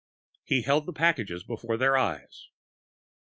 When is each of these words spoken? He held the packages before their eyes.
He 0.43 0.63
held 0.63 0.87
the 0.87 0.93
packages 0.93 1.43
before 1.43 1.77
their 1.77 1.95
eyes. 1.95 2.47